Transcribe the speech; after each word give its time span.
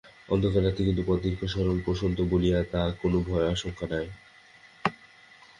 অন্ধকার 0.29 0.61
রাত্রি, 0.63 0.83
কিন্তু 0.85 1.03
পথ 1.07 1.17
দীর্ঘ 1.23 1.41
সরল 1.53 1.77
প্রশস্ত 1.85 2.19
বলিয়া 2.31 2.59
কোন 3.01 3.13
ভয়ের 3.25 3.51
আশঙ্কা 3.53 3.85
নাই। 3.93 4.07